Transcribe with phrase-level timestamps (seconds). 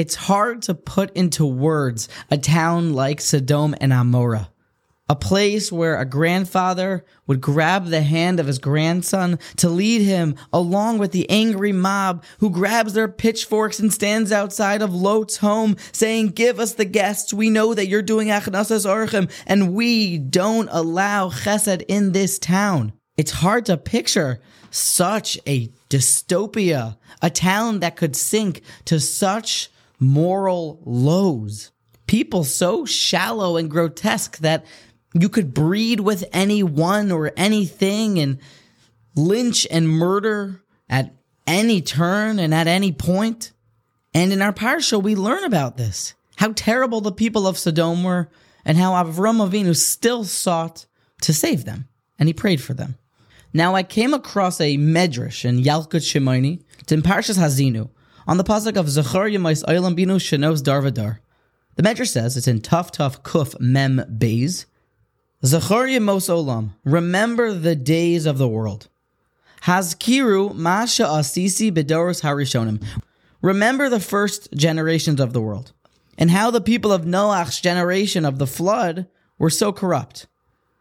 [0.00, 4.48] It's hard to put into words a town like Sodom and Amorah,
[5.10, 10.36] a place where a grandfather would grab the hand of his grandson to lead him
[10.54, 15.76] along with the angry mob who grabs their pitchforks and stands outside of Lot's home
[15.92, 17.34] saying, Give us the guests.
[17.34, 22.94] We know that you're doing Achnasas Orchim and we don't allow chesed in this town.
[23.18, 24.40] It's hard to picture
[24.70, 29.69] such a dystopia, a town that could sink to such
[30.00, 31.70] moral lows.
[32.06, 34.64] People so shallow and grotesque that
[35.14, 38.38] you could breed with anyone or anything and
[39.14, 41.14] lynch and murder at
[41.46, 43.52] any turn and at any point.
[44.14, 48.30] And in our parsha, we learn about this how terrible the people of Sodom were
[48.64, 50.86] and how Avram Avinu still sought
[51.20, 51.86] to save them
[52.18, 52.96] and he prayed for them.
[53.52, 57.90] Now I came across a medrash in Yalkut Shimoni, it's in Parshas Hazinu,
[58.30, 61.18] on the pasuk of Zachar Yemais Olam Binu Shenos Darvadar.
[61.74, 64.66] The medrash says it's in Tof Tof Kuf Mem Beis.
[65.44, 68.86] Zachar Yemos Olam, remember the days of the world.
[69.62, 72.80] Hazkiru Masha Asisi Bedoros Harishonim.
[73.42, 75.72] Remember the first generations of the world
[76.16, 79.08] and how the people of Noach's generation of the flood
[79.40, 80.28] were so corrupt.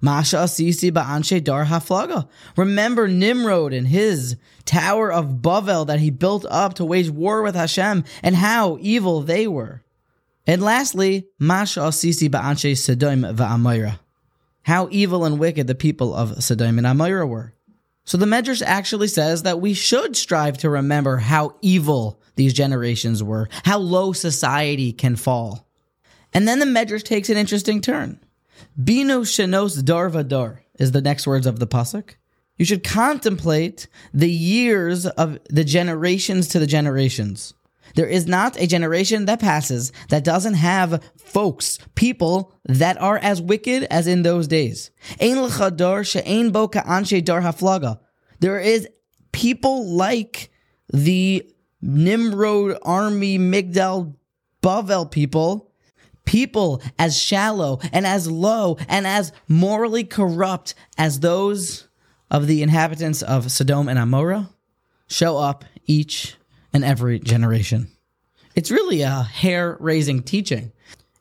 [0.00, 2.28] Masha Asisi Ba'anshe Dar Haflaga.
[2.56, 7.54] Remember Nimrod and his Tower of Bavel that he built up to wage war with
[7.54, 9.82] Hashem and how evil they were.
[10.46, 13.98] And lastly, Masha Asisi Ba'anshe Sodom Va'amayra.
[14.62, 17.54] How evil and wicked the people of Sodom and Amorah were.
[18.04, 23.22] So the Medrash actually says that we should strive to remember how evil these generations
[23.22, 25.68] were, how low society can fall.
[26.32, 28.18] And then the Medrash takes an interesting turn.
[28.82, 32.14] Bino shenos dar vadar is the next words of the pasuk.
[32.56, 37.54] You should contemplate the years of the generations to the generations.
[37.94, 43.40] There is not a generation that passes that doesn't have folks, people that are as
[43.40, 44.90] wicked as in those days.
[48.40, 48.88] There is
[49.32, 50.50] people like
[50.92, 51.50] the
[51.82, 54.14] Nimrod army Migdal
[54.62, 55.69] Bavel people,
[56.24, 61.88] people as shallow and as low and as morally corrupt as those
[62.30, 64.48] of the inhabitants of Sodom and Amorah
[65.08, 66.36] show up each
[66.72, 67.90] and every generation.
[68.54, 70.72] It's really a hair raising teaching.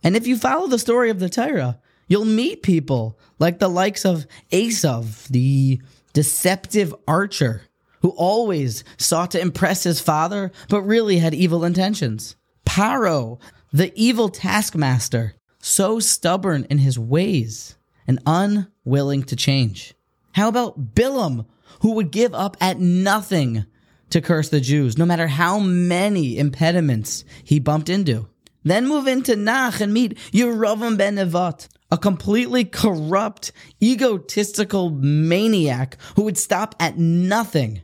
[0.04, 4.06] And if you follow the story of the Torah, you'll meet people like the likes
[4.06, 5.82] of Esav, the
[6.14, 7.64] deceptive archer,
[8.02, 12.36] who always sought to impress his father, but really had evil intentions.
[12.66, 13.40] Paro,
[13.72, 19.94] the evil taskmaster, so stubborn in his ways and unwilling to change.
[20.34, 21.46] How about Bilam,
[21.82, 23.66] who would give up at nothing
[24.10, 28.28] to curse the Jews, no matter how many impediments he bumped into.
[28.64, 33.52] Then move into Nach and meet Yeravam ben Nevat, a completely corrupt,
[33.82, 37.82] egotistical maniac who would stop at nothing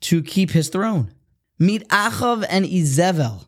[0.00, 1.12] to keep his throne.
[1.58, 3.47] Meet Achav and Izevel,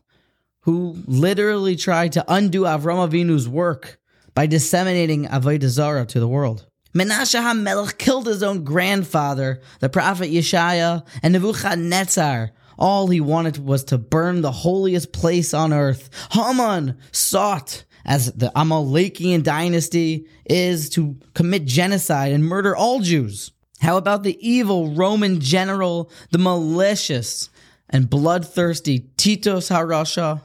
[0.63, 3.99] who literally tried to undo Avram Avinu's work
[4.33, 6.67] by disseminating Avodah Zarah to the world.
[6.93, 12.51] Menashe HaMelech killed his own grandfather, the prophet Yeshaya, and Nebuchadnezzar.
[12.77, 16.09] All he wanted was to burn the holiest place on earth.
[16.31, 23.51] Haman sought, as the Amalekian dynasty is, to commit genocide and murder all Jews.
[23.81, 27.49] How about the evil Roman general, the malicious
[27.89, 30.41] and bloodthirsty Titus Harasha?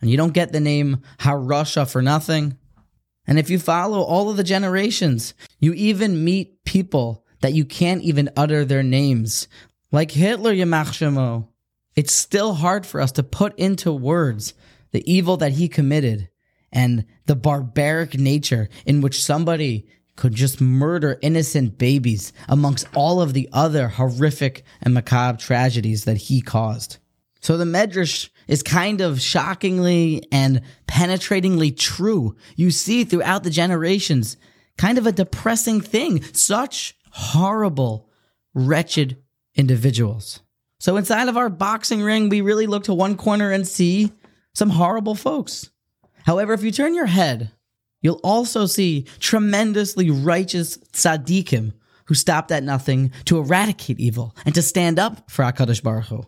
[0.00, 2.56] And you don't get the name Harasha for nothing.
[3.26, 8.02] And if you follow all of the generations, you even meet people that you can't
[8.02, 9.48] even utter their names,
[9.92, 11.48] like Hitler Yamachshemo.
[11.94, 14.54] It's still hard for us to put into words
[14.92, 16.28] the evil that he committed
[16.72, 23.34] and the barbaric nature in which somebody could just murder innocent babies amongst all of
[23.34, 26.98] the other horrific and macabre tragedies that he caused.
[27.40, 32.34] So the Medrash is kind of shockingly and penetratingly true.
[32.56, 34.36] You see throughout the generations,
[34.76, 36.22] kind of a depressing thing.
[36.32, 38.08] Such horrible,
[38.54, 39.18] wretched
[39.54, 40.40] individuals.
[40.80, 44.12] So inside of our boxing ring, we really look to one corner and see
[44.54, 45.70] some horrible folks.
[46.24, 47.52] However, if you turn your head,
[48.00, 51.72] you'll also see tremendously righteous tzaddikim
[52.06, 56.24] who stopped at nothing to eradicate evil and to stand up for HaKadosh Baruch Hu.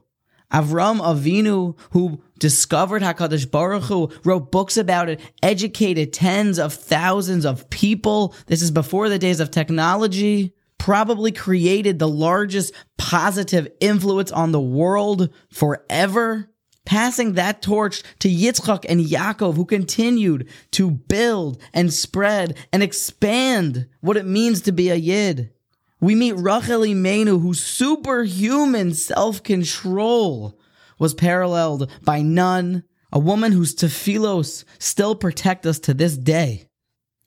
[0.52, 7.44] Avram Avinu, who discovered Hakadosh Baruch Hu, wrote books about it, educated tens of thousands
[7.46, 8.34] of people.
[8.46, 10.54] This is before the days of technology.
[10.78, 16.50] Probably created the largest positive influence on the world forever.
[16.90, 23.86] passing that torch to Yitzchak and Yaakov, who continued to build and spread and expand
[24.00, 25.52] what it means to be a Yid.
[26.00, 30.58] We meet Rachel Imenu, whose superhuman self-control
[30.98, 36.68] was paralleled by none, a woman whose tefillos still protect us to this day.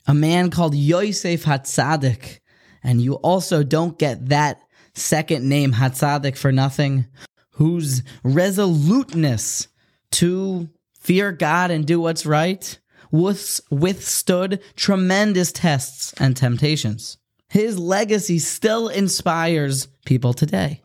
[0.08, 2.40] A man called Yosef Hatzadik,
[2.84, 4.62] and you also don't get that
[4.96, 7.06] second name Hatzadik for nothing,
[7.52, 9.68] whose resoluteness
[10.12, 10.70] to
[11.00, 12.80] fear God and do what's right
[13.12, 17.18] withstood tremendous tests and temptations.
[17.50, 20.82] His legacy still inspires people today.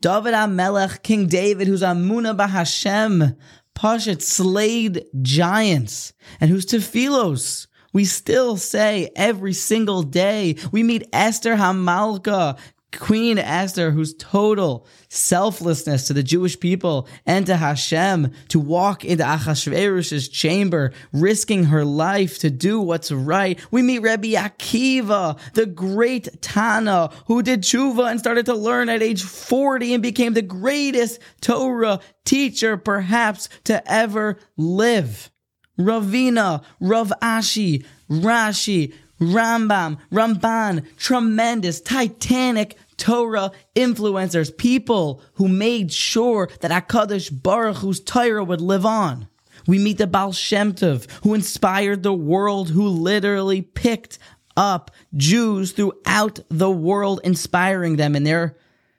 [0.00, 3.36] David HaMelech, King David, who's Amuna Bahashem,
[3.74, 10.56] Pashat slayed giants, and whose tefillos we still say every single day.
[10.70, 12.58] We meet Esther Hamalka,
[12.92, 19.24] Queen Esther, whose total selflessness to the Jewish people and to Hashem to walk into
[19.24, 23.58] Achashverosh's chamber, risking her life to do what's right.
[23.70, 29.02] We meet Rebbe Akiva, the great Tana, who did tshuva and started to learn at
[29.02, 35.30] age 40 and became the greatest Torah teacher perhaps to ever live.
[35.78, 38.92] Ravina, Rav Ashi, Rashi,
[39.22, 48.44] Rambam, Ramban, tremendous, titanic Torah influencers, people who made sure that HaKadosh Baruch Hu's Torah
[48.44, 49.28] would live on.
[49.66, 54.18] We meet the Baal Shem Tov, who inspired the world, who literally picked
[54.56, 58.56] up Jews throughout the world, inspiring them in their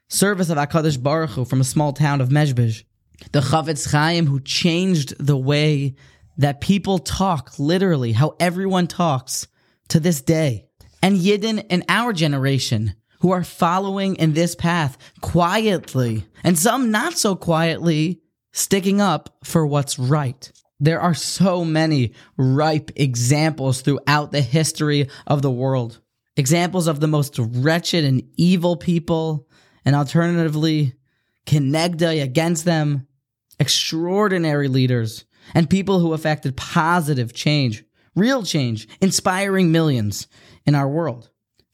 [0.07, 2.83] service of HaKadosh Baruch Hu from a small town of Mezhbej.
[3.31, 5.95] The Chafetz Chaim, who changed the way
[6.37, 9.47] that people talk, literally, how everyone talks
[9.93, 10.65] to this day.
[11.03, 17.13] And Yidden in our generation, who are following in this path quietly, and some not
[17.13, 18.19] so quietly,
[18.53, 20.51] sticking up for what's right.
[20.79, 26.01] There are so many ripe examples throughout the history of the world.
[26.35, 29.47] Examples of the most wretched and evil people,
[29.85, 30.95] and alternatively,
[31.45, 33.05] Kenegda against them,
[33.59, 40.27] extraordinary leaders, and people who affected positive change, real change, inspiring millions
[40.65, 41.29] in our world.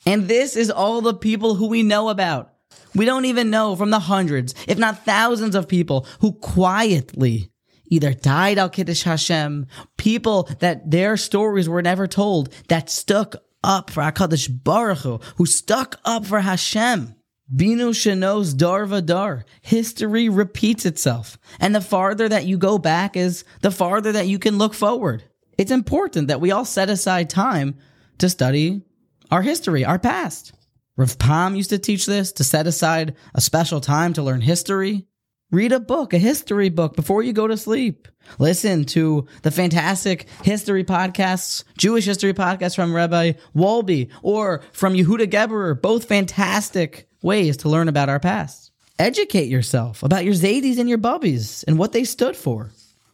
[0.06, 2.54] And this is all the people who we know about.
[2.96, 7.52] We don't even know from the hundreds, if not thousands of people who quietly
[7.90, 13.90] either died al Kiddush Hashem, people that their stories were never told, that stuck up
[13.90, 17.16] for HaKadosh Baruch Hu, who stuck up for Hashem.
[17.54, 19.44] Binu Shanos Dar Vadar.
[19.62, 21.40] History repeats itself.
[21.60, 25.24] And the farther that you go back is the farther that you can look forward.
[25.60, 27.76] It's important that we all set aside time
[28.20, 28.82] to study
[29.30, 30.54] our history, our past.
[30.96, 35.06] Rav Pam used to teach this to set aside a special time to learn history.
[35.52, 38.08] Read a book, a history book before you go to sleep.
[38.38, 45.28] Listen to the fantastic history podcasts, Jewish history podcasts from Rabbi Wolbe or from Yehuda
[45.28, 48.72] Geberer, both fantastic ways to learn about our past.
[48.98, 52.72] Educate yourself about your Zaydis and your Bubbies and what they stood for.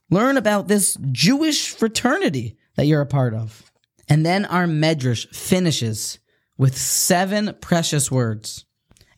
[0.09, 3.71] Learn about this Jewish fraternity that you're a part of.
[4.07, 6.19] And then our medrash finishes
[6.57, 8.65] with seven precious words.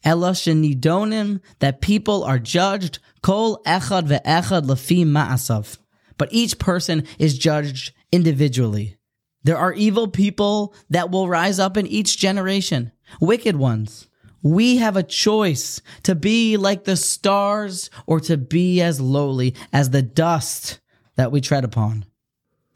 [0.04, 5.78] That people are judged, kol echad ve'echad lefi ma'asav.
[6.18, 8.98] But each person is judged individually.
[9.44, 14.08] There are evil people that will rise up in each generation, wicked ones.
[14.42, 19.90] We have a choice to be like the stars or to be as lowly as
[19.90, 20.80] the dust
[21.16, 22.06] that we tread upon.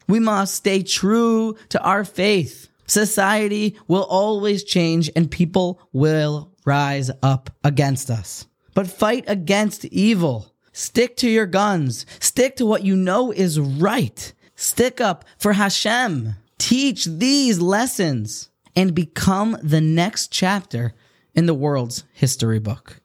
[0.08, 2.68] We must stay true to our faith.
[2.86, 8.46] Society will always change and people will rise up against us.
[8.74, 10.52] But fight against evil.
[10.72, 12.06] Stick to your guns.
[12.18, 14.32] Stick to what you know is right.
[14.56, 16.34] Stick up for Hashem.
[16.58, 20.94] Teach these lessons and become the next chapter
[21.34, 23.01] in the world's history book.